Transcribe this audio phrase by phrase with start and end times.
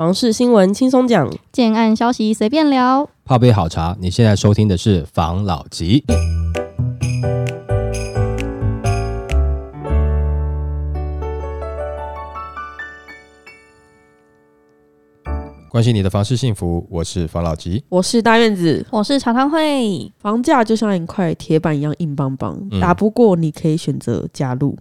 [0.00, 3.06] 房事新闻轻松讲，建案消息随便聊。
[3.22, 6.02] 泡杯好茶，你现在收听的是房老吉。
[15.68, 17.84] 关心你的房事幸福，我是房老吉。
[17.90, 18.84] 我是大院子。
[18.90, 24.74] 我是茶汤会，房价就像一块铁板一样硬邦邦，嗯打不过你可以选择加入。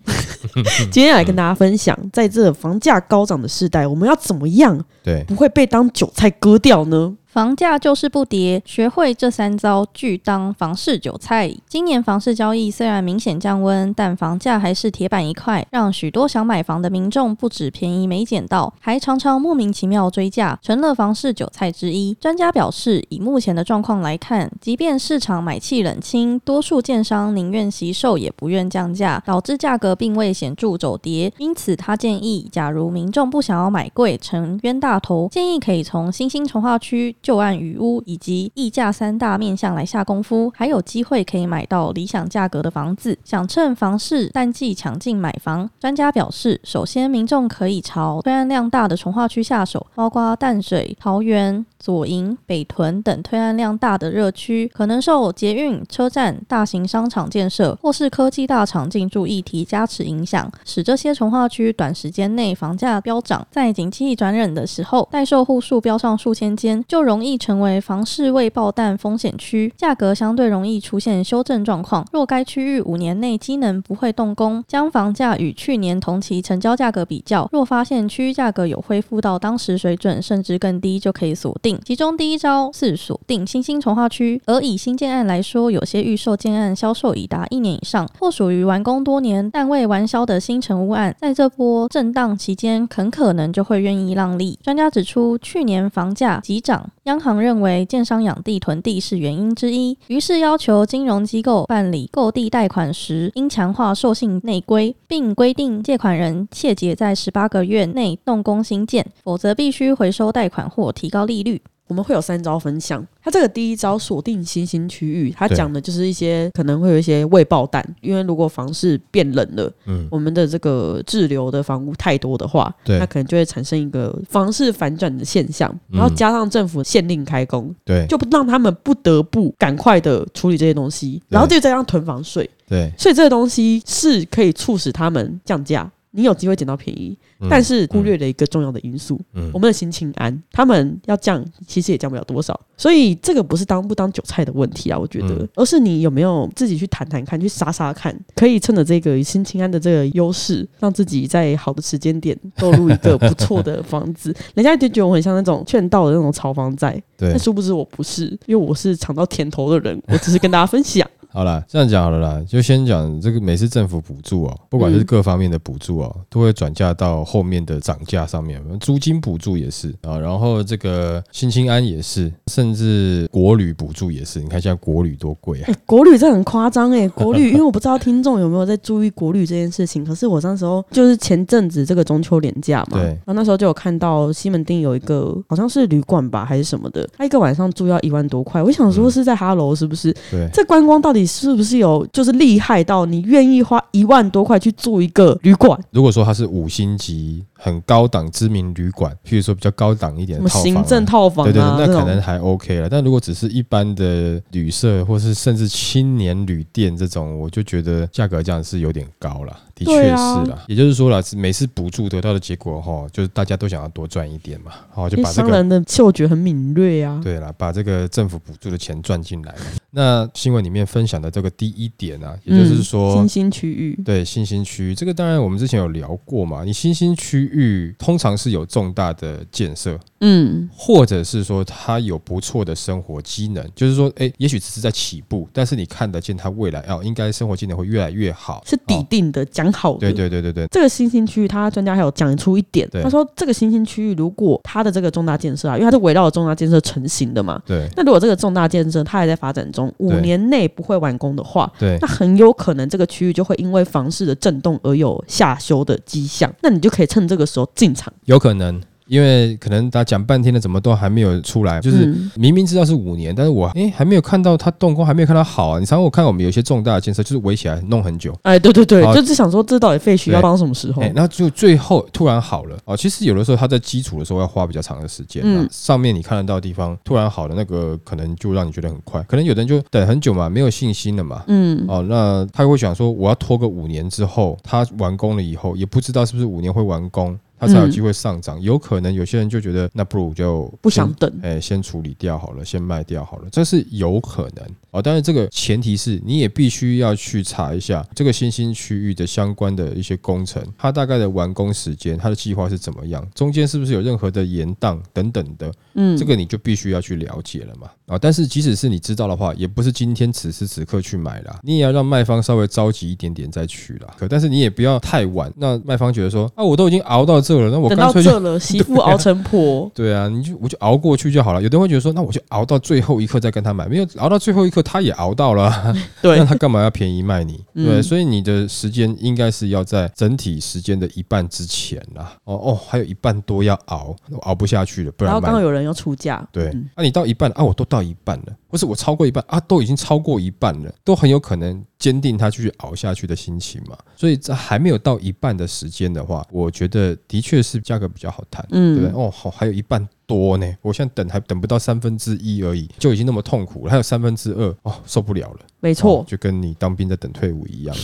[0.89, 7.15] 今天来跟大家分享，在这房价高涨的时代，我们要怎么样对，不会被当韭菜割掉呢？
[7.29, 11.53] 房价就是不跌，学会这三招，拒当房市韭菜。
[11.67, 22.15] 今年房市交易虽然明显降温，但房价还是铁板一块，让许多想买房的民众不止便宜没捡到，还常常莫名其妙追价，成了房市韭菜之一。
[22.15, 31.31] 专家表示，以目前的状况来看，即便市场买气冷清，多数建商宁愿惜售也不愿降价，导致价格并未显著走跌。
[31.37, 43.17] 因此，他建议，假如民众不想要买贵成冤大头，建议可以从新兴从化区、旧案雨屋以及溢价三大面向来下功夫，还有机会可以买到理想价格的房子。
[43.23, 63.47] 想趁房市淡季抢进买房，专家表示，首先民众可以朝推案量大的从化区下手，包括淡水、桃园、左营、北屯等推案量大的热区，可能受捷运、车站、大型商场建设或是科技大厂进驻议题加持影响，使这些从化区短时间内房价飙涨。
[63.49, 72.05] 在景气转冷的时候，待售户数飙上数千间，就容易成为房市未爆弹风险区，价格相对容易出现修正状况。
[72.11, 81.68] 若该区域五年内机能不会动工，将房价与去年同期成交价格比较，若发现区域价格有恢复到当时水准，甚至更低，就可以锁定。
[81.83, 94.57] 其中第一招是锁定新兴从化区，而以新建案来说，有些预售建案销售已达一年以上，或属于完工多年但未完销的新成屋案，在这波震荡期间，很可能就会愿意让利。
[94.63, 111.58] 专家指出，去年房价急涨，央行认为建商养地囤地是原因之一，于是要求金融机构办理购地贷款时，应强化授信内规，并规定借款人切结在十八个月内动工新建，否则必须回收贷款或提高利率。
[111.89, 113.05] 我们会有三招分享。
[113.21, 122.97] 它这个第一招锁定新兴区域，它对讲的就是一些可能会有一些未爆弹，因为如果房市变冷了，嗯，我们的这个滞留的房屋太多的话，对。
[122.99, 125.97] 那可能就会产生一个房市反转的现象，嗯。
[125.97, 135.91] 然后加上政府限令开工，对，就让他们不得不赶快的处理这些东西，然后就再加上囤房税，对，所以这个东西是可以促使他们降价。
[136.11, 137.47] 你有机会捡到便宜，嗯。
[137.49, 139.49] 但是忽略了一个重要的因素，嗯。
[139.53, 145.49] 我们的新青安，他们要降，其实也降不了多少，所以这个不是当不当韭菜的问题啊，我觉得，嗯。
[145.55, 154.35] 而是你有没有自己去谈谈看，去杀杀看，可以趁着这个新青安的这个优势，让自己在好的时间点购入一个不错的房子。
[154.55, 157.29] 人家就觉得我很像那种劝道的那种炒房仔，对。
[157.29, 161.07] 但，殊不知我不是，因为我是尝到甜头的人，我只是跟大家分享。
[161.31, 174.39] 好了，这样讲好了啦，就先讲这个每次政府补助哦，不管是嗯各方面的补助哦，都会转嫁到后面的涨价上面，租金补助也是啊，然后这个新青安也是，甚至国旅补助也是。
[174.39, 175.65] 你看现在国旅多贵啊！
[175.71, 180.03] 欸国旅这很夸张哎，国旅，因为我不知道听众有没有在注意国旅这件事情。
[180.03, 188.61] 可是我那时候就是前阵子这个中秋连假嘛，对然后那时候就有看到西门町有一个好像是旅馆吧还是什么的，他一个晚上住要一万多块。
[188.63, 190.11] 我想说是在哈楼是不是？
[190.31, 195.79] 对，这观光到底是不是有就是厉害到你愿意花一万多块去住一个旅馆？
[195.91, 201.51] 如果说它是五星级、很高档知名旅馆，譬如说比较高档一点的套房啊、行政套房啊？
[201.51, 202.89] 对对对，那可能还 OK 了。
[202.89, 210.63] 但如果只是一般的旅社，或是甚至青年旅店这种，我就觉得价格这样是有点高了，的确是对啊啦。
[210.67, 215.49] 也就是说了，每次补助得到的结果哈，就是大家都想要多赚一点嘛，好就把这个。
[215.49, 217.19] 商人的嗅觉很敏锐啊。
[217.23, 219.55] 对了，把这个政府补助的钱赚进来。
[219.91, 226.63] 那新闻里面分享的这个第一点啊，也就是说，新兴区域，对新兴区域，这个当然我们之前有聊过嘛。
[226.63, 239.99] 你新兴区域通常是有重大的建设，嗯，或者是说它有不错的生活机能，就是说，哎，也许只是在起步，但是你看得见它未来哦，应该生活机能会越来越好，是底哦定的，讲好的。
[239.99, 243.01] 对对对对对，这个新兴区域，他专家还有讲出一点，对。
[243.01, 247.89] 他说这个新兴区域如果它的这个重大建设啊，因为它是围绕着重大建设成型的嘛，对。
[247.95, 258.11] 那如果这个重大建设它还在发展中，五年内不会完工的话，对那很有可能这个区域就会因为房市的震动而有下修的迹象，那你就可以趁这个时候进场。
[258.25, 258.81] 有可能。
[259.09, 265.79] 因为可能大家讲半天了，怎么都还没有出来，就是嗯明明知道是五年，但是我哎还没有看到它动工，还没有看到好啊。
[265.79, 271.11] 你常常我看我们有些重大的建设，就是围起来弄很久，哎，对对对，就是想说这到底废墟要对放到什么时候哎、？
[271.15, 272.95] 那就最后突然好了哦。
[272.95, 281.43] 其实有的时候它在基础的时候要花比较长的时间、上面你看得到的地方突然好了，那个可能就让你觉得很快，可能有的人就等很久嘛，没有信心了嘛。
[281.47, 288.59] 嗯，哦，那他会想说，我要拖个五年之后，他完工了以后，也不知道是不是五年会完工，他才有机会上涨。
[288.61, 291.31] 有可能有些人就觉得，那不如就不想等。
[291.43, 295.01] 哎，先处理掉好了，先卖掉好了，这是有可能哦。
[295.01, 307.89] 但是这个前提是你也必须要去查一下这个新兴区域的相关的一些工程，它大概的完工时间，它的计划是怎么样，中间是不是有任何的延宕等等的，嗯，这个你就必须要去了解了嘛。
[308.09, 314.07] 啊，但是即使是你知道的话，也不是今天此时此刻去买啦，你也要让卖方稍微着急一点点再去啦。
[314.17, 319.89] 可但是你也不要太晚，那卖方觉得说啊，我都已经熬到这了，那我等干脆就到这了，媳妇熬成婆。
[319.95, 321.61] 对啊，你就我就熬过去就好了。
[321.61, 327.63] 有的人会觉得说，那我就熬到最后一刻再跟他买，没有熬到最后一刻，他也熬到了 啊，对那，他干嘛要便宜卖你？
[327.75, 332.33] 嗯对，所以你的时间应该是要在整体时间的一半之前啦。
[332.45, 335.47] 哦哦，还有一半多要熬，我熬不下去了，不然后然卖。
[335.49, 343.97] 刚好有人要出价，对，嗯啊，你到一半啊，我都到一半了，或是我超过一半啊，都已经超过一半了，都很有可能坚定他继续熬下去的心情嘛。
[344.15, 348.65] 所以这还没有到一半的时间的话，我觉得的确是价格比较好谈。
[348.69, 349.09] 对不对？
[349.09, 355.59] 嗯，哦，好，还有一半多呢，我现在等还等不到三分之一而已，就已经那么痛苦了，还有三分之二，哦，受不了了。
[355.79, 357.95] 没错哦，就跟你当兵在等退伍一样。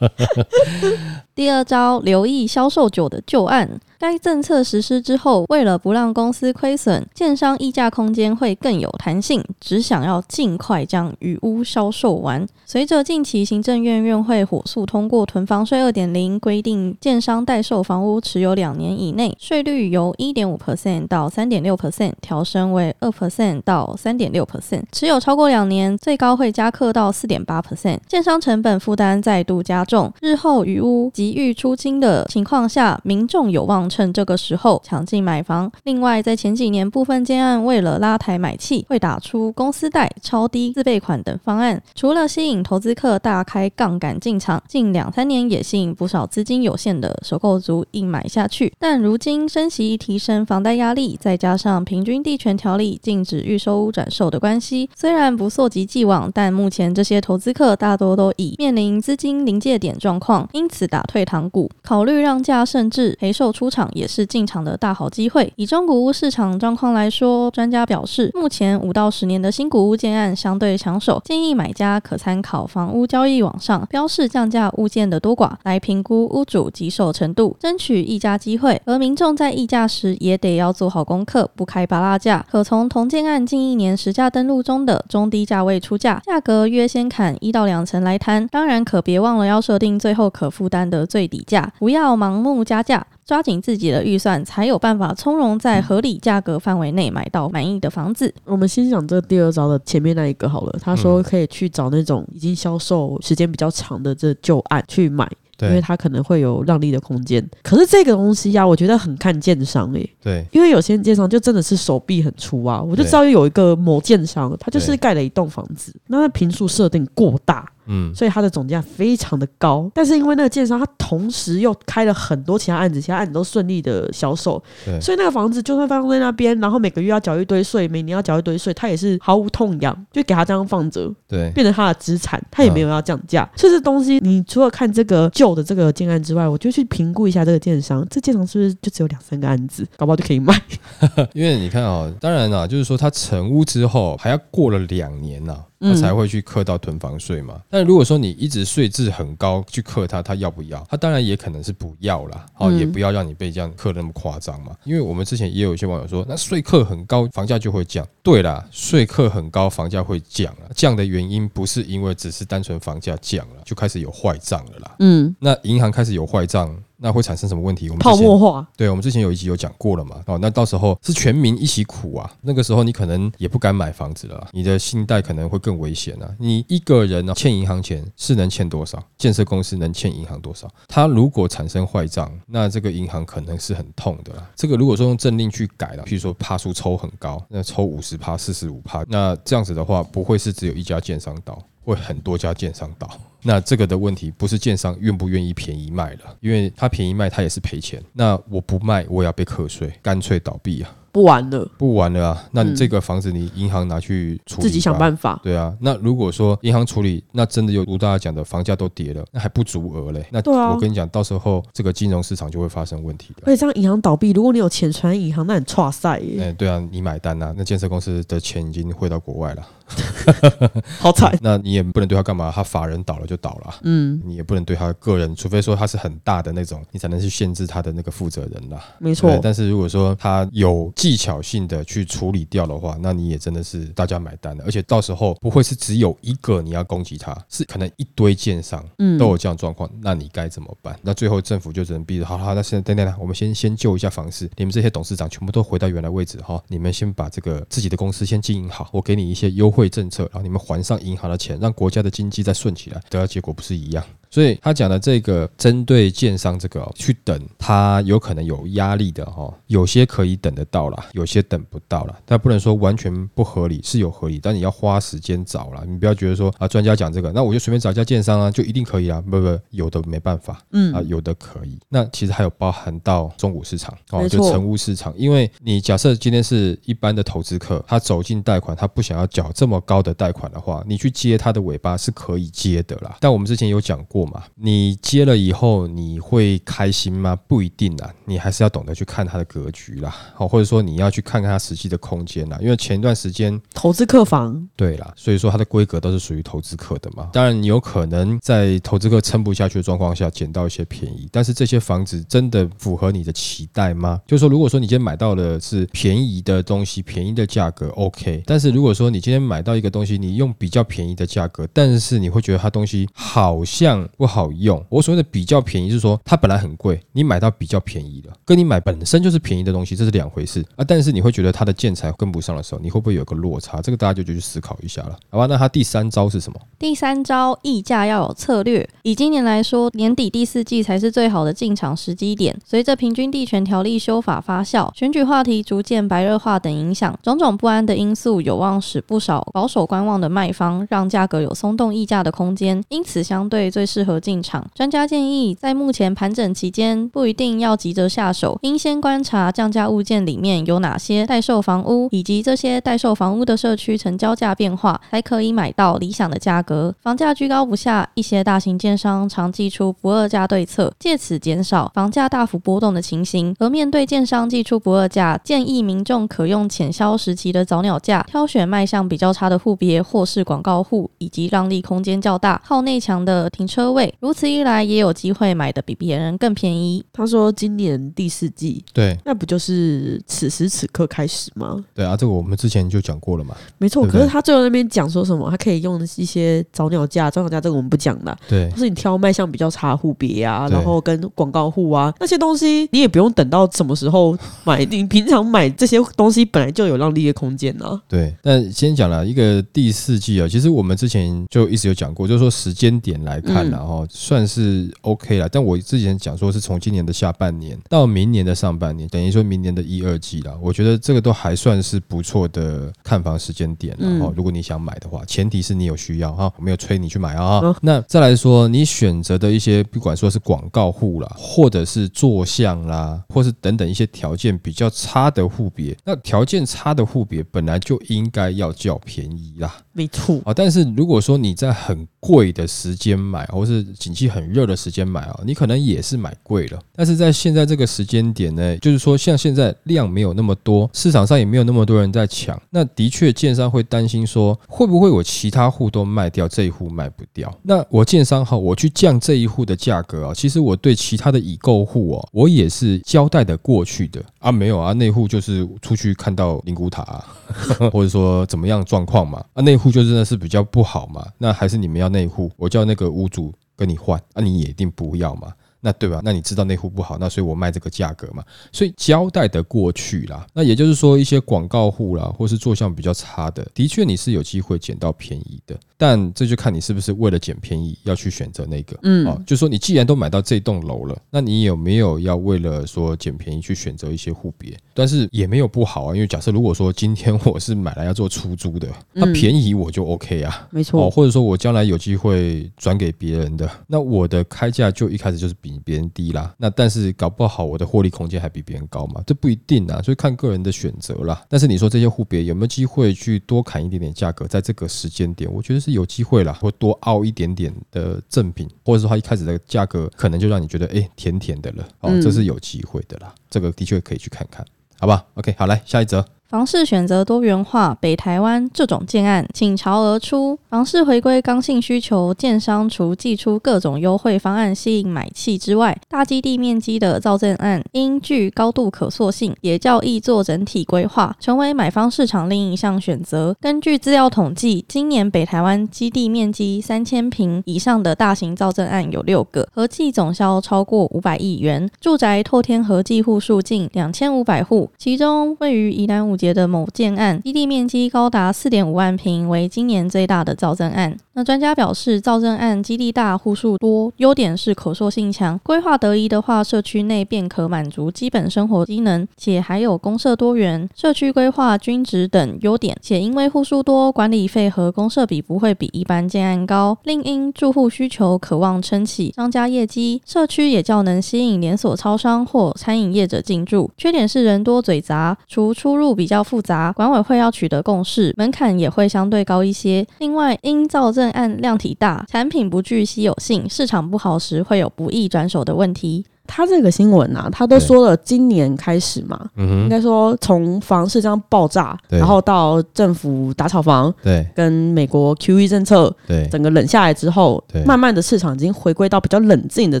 [1.34, 3.68] 第二招，留意销售酒的旧案。
[3.98, 12.46] 该政策实施之后，为了不让公司亏损，建商议价空间会更有弹性，只想要尽快将余屋销售完。
[12.64, 30.12] 随着近期行政院院会火速通过囤房税二点零，规定建商代售房屋持有两年以内，税率由一点五 percent 到到三点六 percent 调升为二 percent 到三点六 percent，持有超过两年，最高会加课到四点八 percent，建商成本负担再度加重。
[30.20, 35.68] 日后余屋急欲出清的情况下，民众有望趁这个时候抢进买房。
[35.82, 48.72] 另外，在前几年部分建案为了拉抬买气，会打出公司贷、超低自备款等方案，除了吸引投资客大开杠杆进场，近两三年也吸引不少资金有限的首购族硬买下去。
[48.78, 65.52] 但如今升息提升房贷压力，再加上平均地权条例禁止预售屋转售的关系，虽然不溯及既往，但目前这些投资客大多都已面临资金临界点状况，因此打退堂鼓，考虑让价甚至赔售出场也是进场的大好机会。
[65.56, 78.80] 以中古屋市场状况来说，专家表示，目前五到十年的新古屋建案相对抢手，建议买家可参考房屋交易网上标示降价物件的多寡，来评估屋主棘手程度，争取议价机会。
[78.84, 88.46] 而民众在议价时也得要做好功课，不开拔拉价，可从同建案近一年实价登录中的中低价位出价，价格约先砍一到两成来谈。
[88.48, 93.06] 当然，可别忘了要设定最后可负担的最底价，不要盲目加价。
[93.26, 98.32] 抓紧自己的预算，才有办法从容在合理价格范围内买到满意的房子。
[98.46, 100.78] 我们先讲这第二招的前面那一个好了。
[100.80, 105.30] 他说可以去找那种已经销售时间比较长的这旧案去买，
[105.60, 107.46] 因为对它可能会有让利的空间。
[107.62, 110.44] 可是这个东西呀、我觉得很看建商诶、对。
[110.52, 119.90] 因为有些建商就真的是手臂很粗啊，我就知道有一个某建商，他就是盖了一栋房子，那它平数设定过大，嗯，所以它的总价非常的高。
[119.94, 133.48] 但是因为那个建商他同时又开了很多其他案子，其他案子都顺利的销售，对所以那个房子就算放在那边，然后每个月要缴一堆税，每年要缴一堆税，他也是毫无痛痒，就给他这样放着，对变成他的资产，他也没有要降价。
[133.56, 140.54] 所以这东西，你除了看这个旧的这个建案之外，我就去评估一下这个建商，这建商是不是就只有两三个案子，搞不好就可以卖。
[141.32, 147.60] 因为你看哦，当然啦，就是说它成屋之后还要过了两年呐、嗯它才会去克到囤房税嘛。
[147.70, 150.84] 但如果说你一直税制很高去课它，它要不要？
[150.90, 154.76] 它当然也可能是不要啦，哦，嗯也不要让你被这样克那么夸张嘛。
[154.84, 158.06] 因为我们之前也有一些网友说，那税克很高，房价就会降。
[158.22, 160.70] 对啦，税克很高，房价会降了。
[160.74, 164.96] 降的原因不是因为只是单纯房价降了，就开始有坏账了啦。
[164.98, 167.88] 嗯，那银行开始有坏账，那会产生什么问题？
[167.88, 176.28] 我们泡沫化，对，我们之前有一集有讲过了嘛，哦，那到时候是全民一起苦啊，那个时候你可能也不敢买房子了啊，你的信贷可能会更危险啊。
[176.38, 179.02] 你一个人呢、欠银行钱是能欠多少？
[179.16, 180.68] 建设公司能欠银行多少？
[180.88, 184.50] 它如果产生坏账，那这个银行可能是很痛的啦。
[184.56, 191.62] 这个如果说用政令去改了，譬如说趴数抽很高，那抽五十趴、四十五趴，那这样子的话，不会是只有一家建商倒。
[191.94, 193.08] 会很多家建商倒。
[193.42, 198.02] 那这个的问题不是建商愿不愿意便宜卖了，因为他便宜卖他也是赔钱。
[198.12, 200.90] 那我不卖我也要被课税，干脆倒闭啊！
[201.10, 202.48] 不玩了，不玩了啊！
[202.52, 205.40] 那你嗯这个房子你银行拿去处理，自己想办法。
[205.42, 210.26] 对啊，那如果说银行处理，那真的有如大家讲的，房价都跌了，那还不足额嘞。
[210.30, 210.40] 那
[210.70, 213.42] 我跟你讲，到时候这个金融市场就会发生问题的。
[213.46, 219.66] 而且这样银行倒闭，如果你有钱存在银行，那很差赛耶，哎、对啊，你买单啊，那建设公司的钱已经汇到国外了，
[220.98, 221.36] 好惨。
[221.42, 228.84] 那你也不能对他干嘛，他法人倒了就倒了啊，嗯，你也不能对他个人，除非说他是很大的那种，你才能去限制他的那个负责人啦。
[228.98, 240.98] 没错，但是如果说他有技巧性的去处理掉的话，那你也真的是大家买单了，而且到时候不会是只有一个你要攻击他，是可能一堆建商嗯都有这样状况，那你该怎么办？
[241.02, 254.04] 那最后政府就只能逼着，好好，那现在等等等，我们先先救一下房市，你们这些董事长全部都回到原来位置哈，你们先把这个自己的公司先经营好，我给你一些优惠政策，然后你们还上银行的钱，让国家的经济再顺起来，得到结果不是一样？
[254.30, 262.18] 所以他讲的这个针对建商这个、哦、去等，他有可能有压力的哈、哦，有些可以等得到啦，有些等不到啦。
[262.24, 265.82] 但不能说完全不合理，是有合理，但你要花时间找啦。
[265.86, 269.20] 你不要觉得说啊，专家讲这个，那我就随便找一家建商啊，就一定可以啊？
[269.20, 271.78] 不不，有的没办法，嗯啊，有的可以。
[271.88, 283.16] 那其实还有包含到中古市场哦，就成屋市场，因为你假设今天是一般的投资客，他走进贷款，他不想要缴这么高的贷款的话，你去接他的尾巴是可以接的啦。
[283.20, 287.36] 但我们之前有讲过嘛，你接了以后你会开心吗？
[287.36, 292.58] 不一定啊，你还是要懂得去看它的格局啦，哦，或者说你要去看看它实际的空间啦。
[292.60, 297.30] 因为前一段时间投资客房，对啦，所以说它的规格都是属于投资客的嘛。
[297.32, 304.20] 当然，你有可能在投资客撑不下去的状况下捡到一些便宜，但是这些房子真的符合你的期待吗？
[304.26, 308.42] 就是说，如果说你今天买到的是便宜的东西，便宜的价格，OK。
[308.44, 314.84] 但是如果说你今天买到一个东西，你用比较便宜的价格，但是你会觉得它东西好像不好用。
[314.88, 320.84] 我所谓的比较便宜，是说它本来很贵，你买到比较便宜跟你买本身就是便宜的东西，这是两回事啊。
[320.86, 323.80] 但是你会觉得它的建材跟不上的时候，你会不会有个落差？
[323.80, 325.46] 这个大家就去思考一下了，好吧？
[325.46, 326.58] 那它第三招是什么？
[326.78, 328.88] 第三招，议价要有策略。
[329.02, 332.56] 以今年来说，年底第四季才是最好的进场时机点。
[332.64, 344.64] 随着平均地权条例修法发酵，选举话题逐渐白热化等影响，种种不安的因素有望使不少保守观望的卖方让价格有松动议价的空间，因此相对最适合进场。
[344.74, 356.94] 专家建议，在目前盘整期间，不一定要急着下手，应先观察降价物件里面有哪些待售房屋，以及这些待售房屋的社区成交价变化，才可以买到理想的价格。
[357.02, 363.54] 房价居高不下，一些大型建商常祭出不二价对策，借此减少房价大幅波动的情形。
[363.58, 374.12] 而面对建商祭出不二价，建议民众可用潜销时期的早鸟价，挑选卖相比较差的户别或是广告户，以及让利空间较大、靠内墙的停车位。
[374.20, 377.04] 如此一来，也有机会买的比别人更便宜。
[377.12, 381.84] 他说今年第四季，对那不就是此时此刻开始吗？
[381.94, 383.56] 对啊，这个我们之前就讲过了嘛。
[383.78, 385.50] 没错，对对可是他最后那边讲说什么？
[385.50, 405.48] 他可以用一些早鸟价，早鸟价这个我们不讲的，对就是你挑卖相比较差的户别啊，然后跟广告户啊那些东西，你也不用等到什么时候买，你平常买这些东西本来就有让利的空间呢、对，但先讲了一个第四季啊，其实我们之前就一直有讲过，就是说时间点来看然后、算是 OK 了。
[405.48, 410.56] 但我之前讲说是从今年的下半年到明年的上半年，等于说明年的一二季了。
[410.60, 417.60] 我觉得这个都还算是不错的看房时间点然后、如果你想买的话，前提是你有需要哈，我没有催你去买啊。
[417.62, 429.76] 嗯那再来说，你选择的一些不管说是广告户啦，或者是坐向啦，或是等等一些条件比较差的户别，那条件差的户别本来就应该要较便宜啦。
[429.92, 436.78] 没错，啊，但是如果说你在很贵的时间买，或是景气很热的时间买啊，你可能也是买贵了。
[436.94, 447.54] 但是在现在这个时间点呢，就是说像现在量没有那么多，市场上也没有那么多人在抢，那的确建商会担心说，会不会我其他户都卖掉，这一户卖不掉？
[447.62, 457.24] 那我建商哈，我去降这一户的价格啊，其实我对其他的已购户哦，我也是交代的过去的啊，没有啊，那户就是出去看到灵骨塔、啊。
[457.90, 459.42] 或者说怎么样状况嘛？
[459.54, 461.26] 啊，内户就真的是比较不好嘛？
[461.38, 465.48] 那还是你们要内户，我叫那个屋主跟你换，啊，你也一定不要嘛？
[465.80, 466.20] 那对吧？
[466.24, 468.42] 那你知道那户不好，那所以我卖这个价格嘛，
[468.72, 470.46] 所以交代的过去啦。
[470.52, 478.98] 那也就是说，一些广告户啦，或是做相比较差的，的确你是有机会捡到便宜的，但这就看你是不是为了捡便宜要去选择那个。
[479.02, 484.76] 嗯哦，就说你既然都买到这栋楼了，那你有没有要为了说捡便宜去选择一些户别？
[484.94, 490.54] 但是也没有不好啊，因为假设如果说今天我是买来要做出租的，那嗯便宜我就 OK 啊。
[490.60, 496.54] 哦，没错，或者说我将来有机会转给别人的，那我的开价就一开始就是比别人低啦。
[496.56, 501.44] 那但是搞不好我的获利空间还比别人高嘛，这不一定啊，所以看个人的选择啦。
[501.48, 514.64] 但是你说这些户别有没有机会去多砍一点点价格，在这个时间点，我觉得是有机会啦，会多凹一点点的赠品，或者说它一开始的价格可能就让你觉得哎、甜甜的了，哦，嗯这是有机会的啦，这个的确可以去看看，
[514.98, 516.24] 好吧？OK，好，来下一则。
[516.48, 520.58] 房市选择多元化，北台湾这种建案倾巢而出。
[520.70, 533.54] 房市回归刚性需求，建商除寄出各种优惠方案吸引买气之外，大基地面积的造镇案因具高度可塑性，也较易做整体规划，成为买方市场另一项选择。
[533.60, 551.16] 根据资料统计，今年北台湾基地面积三千平以上的大型造镇案有六个，合计总销超过五百亿元，住宅拓天合计户数近两千五百户，其中位于宜兰五节的某建案，基地面积高达四点五万平，为今年最大的造镇案。
[551.34, 562.96] 那专家表示，造镇案基地大、户数多，优点是可塑性强，规划得宜的话，社区内便可满足基本生活机能，且还有公社多元、社区规划均值等优点。
[563.00, 573.90] 且因为户数多，管理费和公社比不会比一般建案高，另因住户需求渴望撑起商家业绩，社区也较能吸引连锁超商或餐饮业者进驻。
[573.96, 580.06] 缺点是人多嘴杂，除出入比较复杂，管委会要取得共识，门槛也会相对高一些。
[580.18, 586.24] 另外，因造证案量体大，产品不具稀有性，市场不好时会有不易转手的问题。
[586.50, 594.46] 他这个新闻啊，他都说了，今年开始嘛，应该说从房市这样爆炸，然后到政府打炒房，对。
[594.54, 600.00] 跟美国 QE 政策对，整个冷下来之后对，慢慢的市场已经回归到比较冷静的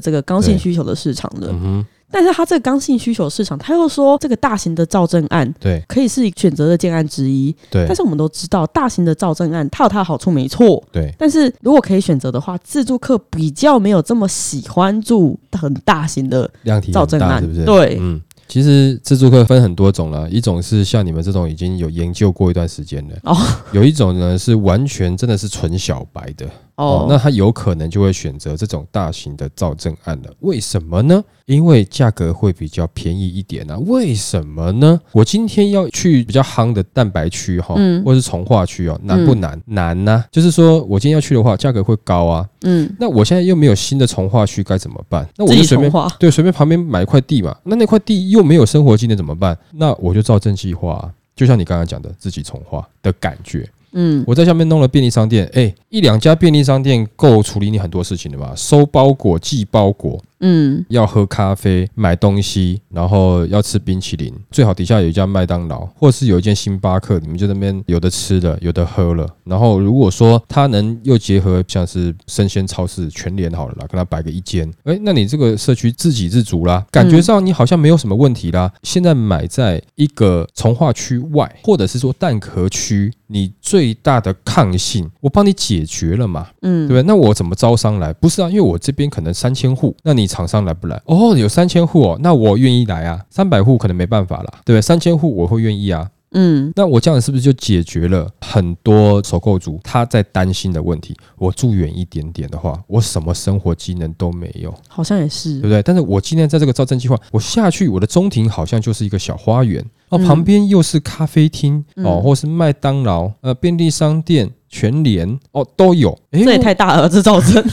[0.00, 1.84] 这个刚性需求的市场了。
[2.10, 10.82] 但是他这个刚性需求市场，他又说这个大型的造证案对可以是选择的建案之一，对但是我们都知道，大型的造证案它有它的好处，没错。
[10.90, 17.64] 对但是如果可以选择的话，自助客比较没有这么喜欢住很大型的量体造证案，大是不是？
[17.64, 18.20] 对，嗯。
[18.48, 23.36] 其实自助客分很多种了，一种是像你们这种已经有研究过一段时间的，哦
[23.72, 30.32] 有一种呢是完全真的是纯小白的，哦哦，，那他有可能就会选择这种大型的造证案了。
[30.40, 31.22] 为什么呢？
[31.46, 33.76] 因为价格会比较便宜一点啊。
[33.86, 35.00] 为什么呢？
[35.12, 39.60] 我今天要去比较夯的蛋白区哈，嗯或是从化区哦，难不难？
[39.66, 42.48] 难呐、就是说我今天要去的话，价格会高啊。
[42.62, 45.28] 嗯，那我现在又没有新的从化区，该怎么办？
[45.36, 49.58] 那我自就随便对，随便旁边买一块地嘛，那那块地又没有生活经验怎么办？
[49.72, 53.68] 那我就造正计划啊、就像你刚刚讲的，自己从化的感觉。
[54.00, 58.52] 嗯，我在下面弄了便利商店，哎、一两家便利商店够处理你很多事情的吧？
[58.54, 69.28] 收包裹、寄包裹，嗯，要喝咖啡、买东西，然后要吃冰淇淋，最好底下有一家麦当劳，或是有一间星巴克，你们就那边有的吃的，有的喝了。
[69.44, 78.72] 然后如果说他能又结合像是生鲜超市、全联好了啦，跟他摆个一间，哎，那你这个社区自给自足啦，感觉上你好像没有什么问题啦。
[78.82, 86.46] 现在买在一个从化区外，或者是说蛋壳区，你最大的抗性，我帮你解决了嘛。
[86.62, 87.02] 嗯，对不对？
[87.02, 88.12] 那我怎么招商来？
[88.12, 91.02] 不是啊，因为我这边可能三千户，那你厂商来不来？
[91.06, 93.20] 哦，有三千户哦，那我愿意来啊。
[93.30, 94.80] 三百户可能没办法啦，对不对？
[94.80, 96.08] 三千户我会愿意啊。
[96.32, 101.16] 嗯，那我这样是不是就解决了很多首购族他在担心的问题？
[101.38, 105.82] 我住远一点点的话，我什么生活机能都没有，好像也是对，不对？
[105.82, 116.10] 但是我今天在这个造镇计划，我下去我的中庭好像就是一个小花园哦，嗯旁边又是咖啡厅哦，嗯或是麦当劳、呃便利商店、全联哦都有。
[116.32, 117.64] 诶这也太大了，这造证，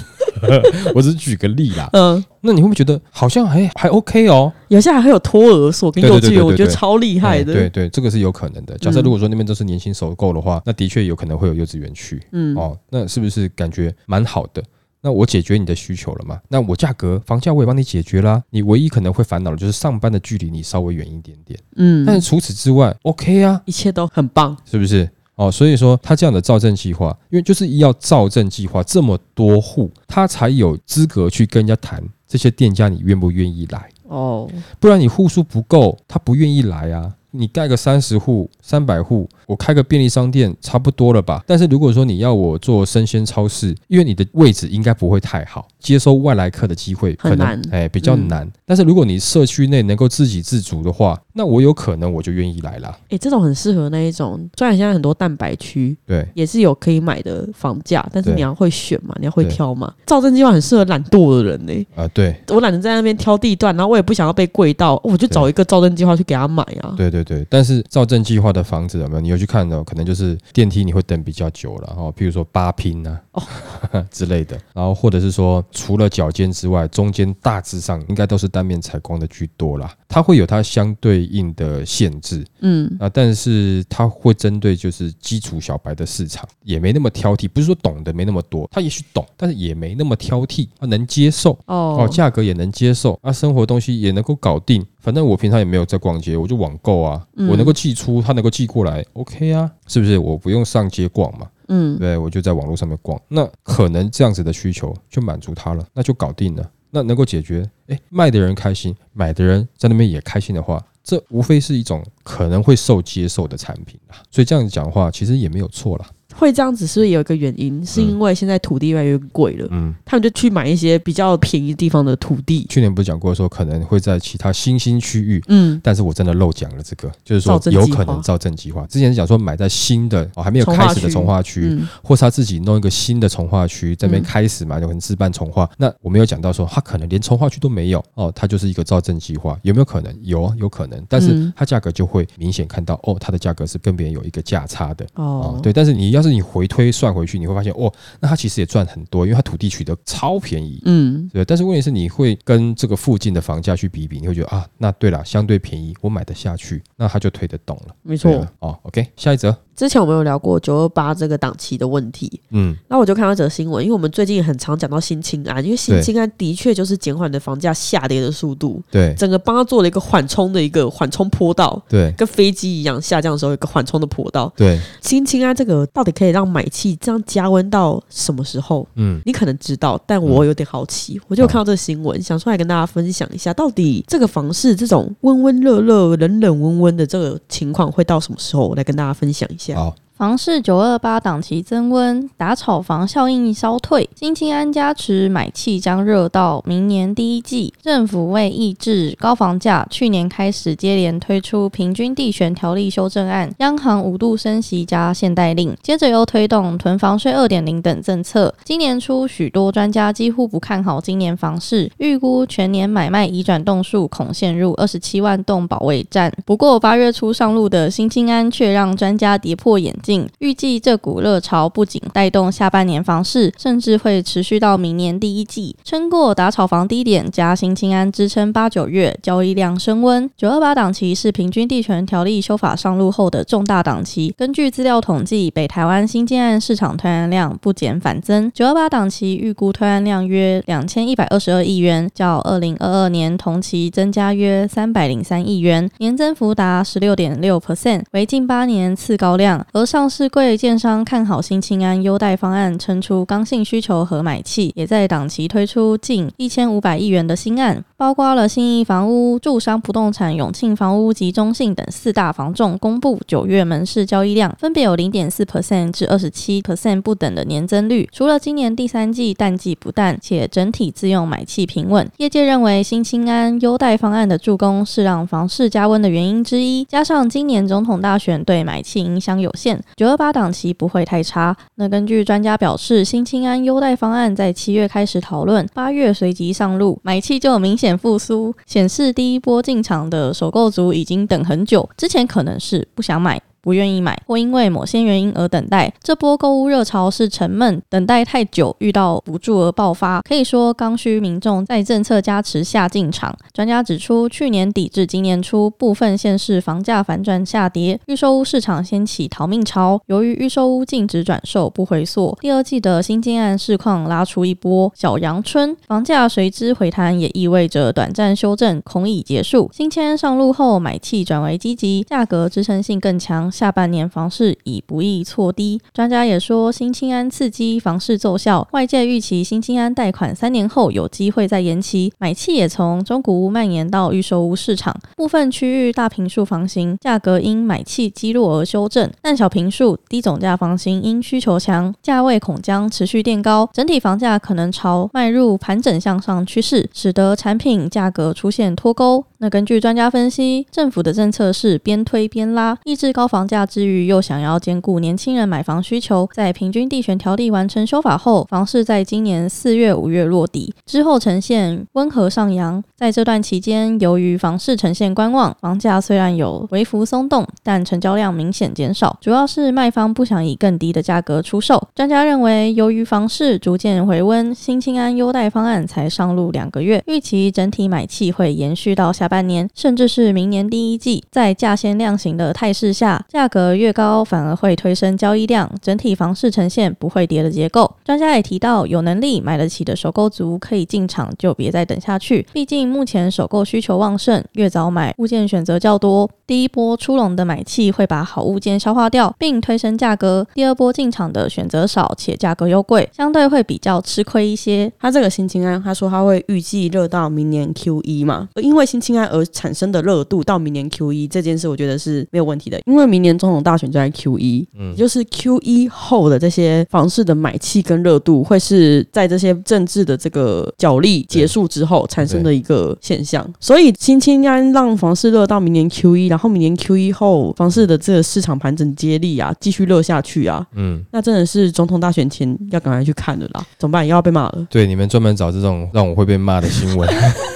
[0.95, 1.89] 我只是举个例啦。
[1.93, 4.51] 嗯，那你会不会觉得好像还还 OK 哦？
[4.67, 8.77] 有些还会有托儿所跟幼稚园，我觉得超厉害的，哎对对，这个是有可能的。
[8.77, 12.77] 假设嗯如果说那边都是年薪首购的话，那的确有可能会有幼稚园去嗯，哦。
[12.89, 14.63] 那是不是感觉蛮好的？
[15.01, 16.39] 那我解决你的需求了嘛？
[16.49, 18.41] 那我价格房价我也帮你解决啦。
[18.49, 25.07] 你唯一可能会烦恼的就是上班的距离你稍微远一点点，嗯，但是除此之外 OK 啊，一切都很棒，是不是？
[25.35, 33.89] 哦，所以说他这样的造证计划，因为就是要造证计划这么多户，他才有资格去跟人家谈这些店家你愿不愿意来。
[34.07, 37.13] 哦，不然你户数不够，他不愿意来啊。
[37.31, 41.43] 你盖个三十户、三百户，我开个便利商店差不多了吧？
[41.45, 48.51] 但是如果说你要我做生鲜超市，因为你的位置应该不会太好，接收外来客的机会可能很难哎比较嗯难。
[48.65, 52.97] 但是如果你社区内能够自给自足的话，那我有可能我就愿意来啦。
[53.10, 59.93] 哎、这种很适合那一种，虽然现在很多蛋白区对也是有可以买的房价，但是你要会选嘛，你要会挑嘛。
[60.05, 66.93] 造镇计划很适合懒惰的人呢、啊、对我懒得在那边挑地段，然后我也不想要被贵到，我就找一个造镇计划去给他买啊。
[66.97, 69.21] 对对对，但是造镇计划的房子有没有？
[69.21, 73.43] 你有去看的，可能就是电梯你会等比较久了哦，譬如说八拼啊哦
[74.09, 79.93] 之类的，然后或者是说除了脚尖之外，中间大致上应该都是单面采光的居多啦。
[80.07, 91.51] 它会有它相对应的限制嗯，啊，但是它会针对就是基础小白的市场，也没那么挑剔，不是说懂得没那么多，他也许懂，但是也没那么挑剔，啊，能接受。
[91.65, 94.85] 哦，哦，价格也能接受，啊，生活东西也能够搞定。
[95.05, 100.17] 反正我平常也没有在逛街，我就网购啊，嗯我能够寄出，他能够寄过来，OK 啊，是不是？
[100.17, 114.17] 我不用上街逛嘛，嗯，对，我就在网络上面逛，那可能这样子的需求就满足他了，那就搞定了，那能够解决，诶，卖的人开心，买的人在那边也开心的话，这无非是一种可能会受接受的产品啊。
[114.31, 116.07] 所以这样子讲的话，其实也没有错啦。
[116.37, 117.83] 会这样子是不是有一个原因？
[117.85, 122.65] 是因为现在土地越来越贵了，嗯，他们就去买一些比较便宜地方的土地。
[122.69, 128.85] 去年不是讲过说可能会在其他新兴区域嗯，但是我真的漏讲了这个，就是说有可能造镇计划。
[128.87, 135.69] 之前是讲说买在新的哦还没有开始的从从化区，嗯，或是他自己弄一个新的从化区，这边嗯开始嘛，就可能自办从化。
[135.77, 140.13] 那我没有讲到说他可能连从化区都没有哦，它就是一个造镇计划，有没有可能？
[140.21, 145.05] 有啊，有可能，但是嗯它价格就会明显看到哦，它的价格是跟别人有一个价差的。
[145.15, 157.95] 哦哦，，对，但是你要是你回推算回去，你会发现哦，那他其实也赚很多，因为他土地取得超便宜，嗯，对，但是问题是你会跟这个附近的房价去比比，你会觉得啊，那对了，相对便宜，我买得下去，那他就推得动了。
[158.01, 158.45] 没错。
[158.59, 169.13] 哦，OK，下一则，之前我们有聊过九二八这个档期的问题，嗯，那我就看到一则新闻，因为我们最近也很常讲到新青安，因为新青安的确就是减缓的房价下跌的速度，对。
[169.15, 172.11] 整个帮他做了一个缓冲的一个缓冲坡道，对。
[172.13, 174.51] 跟飞机一样下降的时候有一个缓冲的坡道。
[174.55, 178.88] 对，新青安这个到底可以让买气这样加温到什么时候？
[178.95, 188.67] 嗯，你可能知道，但我有点好奇，我就看到这个新闻，想出来跟大家分享一下，到底这个房市这种温温热热、冷冷温温的这个情况会到什么时候？
[188.69, 189.75] 我来跟大家分享一下。
[189.75, 197.73] 好，房市九二八档期增温，打炒房效应稍退，新青安加持买气将热到明年第一季。
[197.84, 208.56] 政府为抑制高房价，去年开始接连推出平均地权条例修正案，央行五度升息加限贷令，接着又推动囤房税二点零等政策。
[208.63, 216.32] 今年初，许多专家几乎不看好今年房市，预估全年买卖移转栋数恐陷入二十七万栋保卫战。
[216.45, 219.93] 不过，八月初上路的新青安却让专家跌破眼
[220.39, 230.29] 预计这股热潮不仅带动下半年房市，甚至会持续到明年第一季，撑过打炒房低点加新清安支撑八九月，交易量升温。
[230.37, 234.33] 九二八档期是平均地权条例修法上路后的重大档期。
[234.37, 249.65] 根据资料统计，北台湾新建案市场推案量不减反增，九二八档期预估推案量约两千一百二十二亿元，较二零二二年同期增加约三百零三亿元，年增幅达十六点六 percent，为近八年次高量。
[249.73, 268.10] 而上市柜建商看好新清安优待方案，撑出刚性需求和买气，也在档期推出近一千五百亿元的新案，包括了信义房屋、住商不动产、永庆房屋及中信等四大房仲公布九月门市交易量，分别有零点四 percent 至二十七 percent 不等的年增率。
[268.12, 276.84] 除了今年第三季淡季不淡，且整体自用买气平稳，业界认为新青安优待方案的助攻是让房市加温的原因之一。
[276.84, 281.55] 加上今年总统大选对买气影响有限，九二八档期不会太差。
[281.75, 293.41] 那根据专家表示，新青安优待方案在七月开始讨论，八月随即上路，买气就有明显复苏，显示第一波进场的首购族已经等很久，之前可能是不想买。
[293.65, 295.91] 不愿意买，或因为某些原因而等待。
[296.04, 300.21] 这波购物热潮是沉闷，等待太久，遇到补助而爆发。
[300.21, 303.36] 可以说，刚需民众在政策加持下进场。
[303.51, 309.99] 专家指出，去年底至今年初，部分县市房价反转下跌，预售屋市场掀起逃命潮。
[310.06, 319.71] 由于预售屋禁止转售不回缩，第二季的新建案市况拉出一波小阳春，房价随之回弹，也意味着短暂修正恐已结束。
[319.73, 323.51] 新签上路后，买气转为积极，价格支撑性更强。
[323.55, 325.79] 下半年房市已不易错低。
[325.93, 334.93] 专家也说，新青安刺激房市奏效，外界预期新青安贷款三年后有机会再延期，买气也从中古屋蔓延到预售屋市场。
[335.15, 349.23] 部分区域大平数房型价格因买气积弱而修正，但小平数低总价房型因需求强，价位恐将持续垫高，整体房价可能朝迈入盘整向上趋势，使得产品价格出现脱钩。
[349.37, 356.27] 那根据专家分析，政府的政策是边推边拉，抑制高房价之余，又想要兼顾年轻人买房需求。
[356.34, 362.84] 在平均地权条例完成修法后，房市在今年四月、五月落地之后，呈现温和上扬。
[362.95, 371.81] 在这段期间，由于房市呈现观望，房价虽然有微幅松动，但成交量明显减少，主要是卖方不想以更低的价格出售。
[371.93, 381.23] 专家认为，由于房市逐渐回温，新青安优待方案才上路两个月，预期整体买气会延续到下半年，甚至是明年第一季。
[381.29, 387.93] 在价先量行的态势下，价格越高反而会推升交易量，整体房市呈现不会跌的结构。
[388.05, 392.85] 专家也提到，有能力买得起的首购族可以进场，就别再等下去，毕竟。
[392.85, 396.29] 目前首购需求旺盛，越早买物件选择较多。
[396.47, 400.47] 第一波出笼的买气会把好物件消化掉，并推升价格。
[400.53, 404.89] 第二波进场的选择少，且价格又贵，相对会比较吃亏一些。
[404.99, 408.47] 他这个新青安，他说他会预计热到明年 Q 一嘛？
[408.61, 412.79] 因为新青安而产生的热度到明年 Q 一这件事，我觉得是没有问题的。
[412.85, 423.47] 因为明年总统大选就在 Q 一，嗯，也就是 Q 一后的这些房市的买气跟热度，会是在这些政治的这个角力结束之后产生的一个现象。
[423.59, 426.25] 所以新青安让房市热到明年 Q 一。
[426.35, 434.05] 然后明年 Q 一后，房市的这个市场盘整接力啊，继续热下去啊，嗯，那真的是总统大选前要赶快去看的啦，怎么办？
[434.05, 434.67] 又要被骂了。
[434.69, 437.07] 对，你们专门找这种让我会被骂的新闻。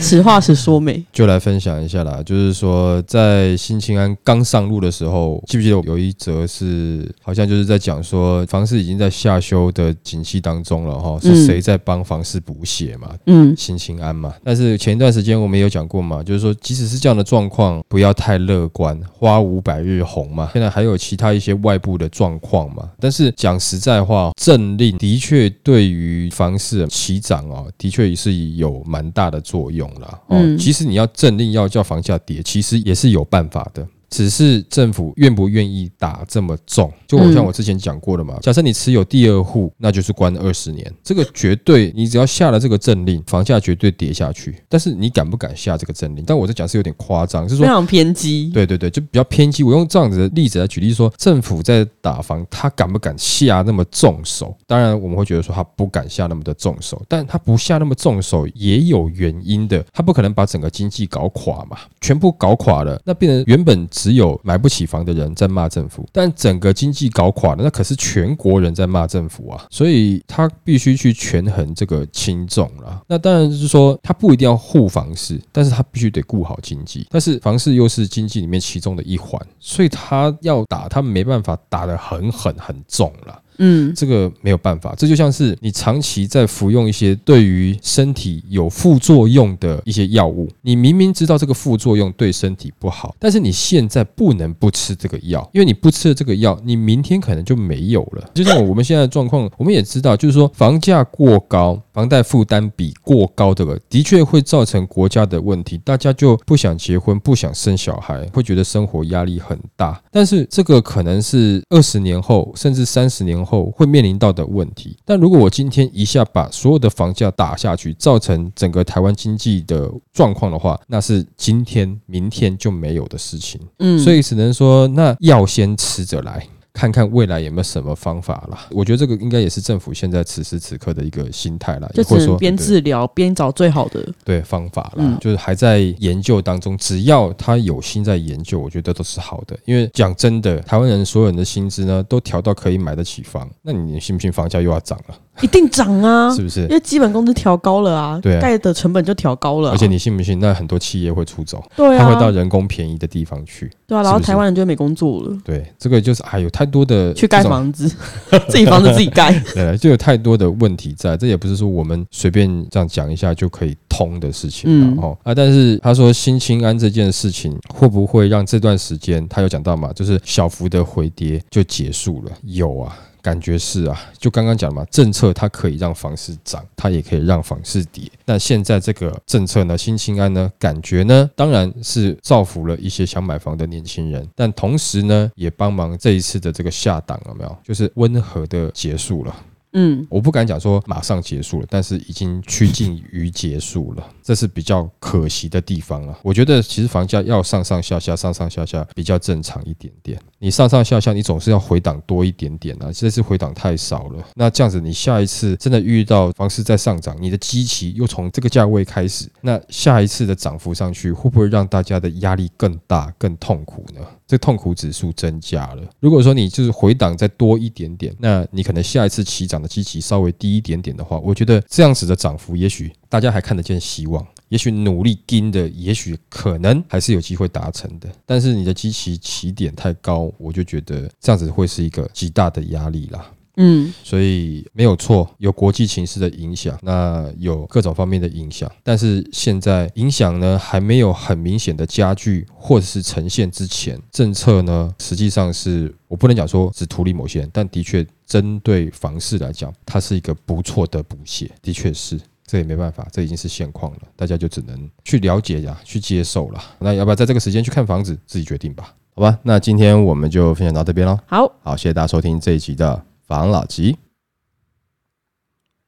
[0.00, 2.22] 实话实说没，就来分享一下啦。
[2.24, 13.10] 就是说，在新青安刚上路的时候，记不记得有一则是好像就是在讲说，房市已经在下修的景气当中了哈，是谁在帮房市补血嘛？
[13.26, 14.34] 嗯，新青安嘛。
[14.44, 20.50] 但是前一段时间我们有讲过嘛，就是说，即使是这样的状况，不要太乐观，花无百日红嘛。
[20.52, 22.88] 现在还有其他一些外部的状况嘛。
[23.00, 29.85] 但是讲实在话，政令的确对于房市起涨啊，的确是有蛮大的作用。
[29.94, 33.86] 了哦，其实你要政令要叫房价跌，其实也是有办法的。
[34.16, 36.90] 只是政府愿不愿意打这么重？
[37.06, 44.56] 就我像我之前讲过的嘛，假设你持有第二户，那就是关二十年，这个绝对你只要下了这个政令，房价绝对跌下去。
[44.70, 46.24] 但是你敢不敢下这个政令？
[46.26, 48.50] 但我在讲是有点夸张，是说非常偏激。
[48.54, 49.62] 对对对，就比较偏激。
[49.62, 54.56] 我用这样子的例子来举例说，政府在打房，他敢不敢下那么重手？
[54.66, 63.86] 当然我们会觉得说他不敢下那么的重手，但他不下那么重手也有原因的，他不可能把整个经济搞垮嘛，全部搞垮了，那变成原本。
[64.06, 73.02] 只有买不起房的人在骂政府，但整个经济搞垮了，那可是全国人在骂政府啊，所以他必须去权衡这个轻重了。
[73.08, 77.04] 那当然就是说，他不一定要护房市，但是他必须得顾好经济。
[77.10, 83.42] 但是房市又是经济里面其中的一环，所以他要打，他没办法打得很狠很重了。
[83.58, 98.30] 嗯，这个没有办法，这就像是你长期在服用一些对于身体有副作用的一些药物，你明明知道这个副作用对身体不好，但是你现在不能不吃这个药，因为你不吃了这个药，你明天可能就没有了。
[98.34, 109.98] 就像我们现在的状况，我们也知道，就是说房价过高，房贷负担比过高的，的确会造成国家的问题，大家就不想结婚，不想生小孩，会觉得生活压力很大。
[110.10, 113.46] 但是这个可能是二十年后，甚至三十年。
[113.46, 123.60] 后会面临到的问题，但如果我今天一下把所有的房价打下去，造成整个台湾经济的状况的话，那是今天明天就没有的事情。
[123.78, 126.44] 嗯，所以只能说，那要先吃着来。
[126.76, 128.66] 看看未来有没有什么方法啦。
[128.70, 136.76] 我觉得这个应该也是政府现在此时此刻的一个心态啦，或者说边治疗边找最好的对方法啦，就是还在研究当中。
[136.76, 139.56] 只要他有心在研究，我觉得都是好的。
[139.64, 145.14] 因为讲真的，台湾人所有人的薪资呢，都调到可以买得起房，那你信不信房价又要涨了？
[145.42, 146.60] 一定涨啊， 是不是？
[146.62, 149.70] 因为基本工资调高了啊，对，盖的成本就调高了。
[149.70, 150.38] 而且你信不信？
[150.38, 155.38] 那很多企业会出走，对啊，他会到人工便宜的地方去，对啊，然后台湾人就没工作了。
[155.44, 157.88] 对，这个就是还，有太多的去盖房子，
[158.48, 161.16] 自己房子自己盖， 对，就有太多的问题在。
[161.16, 165.34] 这也不是说我们随便这样讲一下就可以通的事情了哦啊。
[165.34, 169.92] 但是他说新清安这件事情会不会让这段时间他有讲到嘛？
[169.92, 172.32] 就是小幅的回跌就结束了？
[172.42, 172.96] 有啊。
[173.26, 178.08] 感觉是啊，就刚刚讲嘛，政策它可以让房市涨，它也可以让房市跌。
[178.24, 189.34] 那现在这个政策呢，新青安呢，感觉呢，当然是造福了一些想买房的年轻人，但同时呢，也帮忙这一次的这个下档有没有，就是温和的结束了。
[189.78, 196.18] 嗯，我不敢讲说马上结束了，但是已经趋近于结束了，这是比较可惜的地方啊。
[196.22, 200.18] 我觉得其实房价要上上下下，上上下下比较正常一点点。
[200.38, 204.24] 你上上下下，你总是要回档多一点点啊，这次回档太少了。
[204.34, 214.00] 那这样子，你下一次真的遇到房市在上涨，你的基期又从这个价位开始，那下一次的涨幅上去，会不会让大家的压力更大、更痛苦呢？
[214.26, 215.82] 这痛苦指数增加了。
[216.00, 228.08] 如果说你就是回档再多一点点，那你可能下一次起涨的基期稍微低一点点的话，我觉得这样子的涨幅，也许大家还看得见希望，也许努力盯的，也许可能还是有机会达成的。
[228.24, 233.30] 但是你的基期起点太高，我就觉得这样子会是一个极大的压力啦。
[233.56, 252.20] 嗯，所以没有错，有国际情势的影响，那有各种方面的影响，但是现在影响呢还没有很明显的加剧或者是呈现之前，政策呢实际上是我不能讲说只图利某些人，但的确针对房市来讲，它是一个不错的补血，的确是。
[252.48, 256.62] 这也没办法，这已经是现况了，大家就只能去了解呀，去接受了。
[256.78, 258.94] 那要不要在这个时间去看房子，自己决定吧。
[259.16, 261.18] 好吧，那今天我们就分享到这边喽。
[261.26, 263.15] 好，好，谢谢大家收听这一集的。
[263.26, 263.98] 防老吉，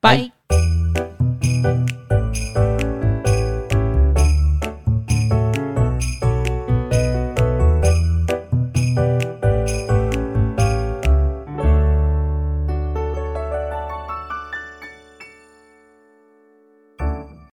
[0.00, 0.32] 拜。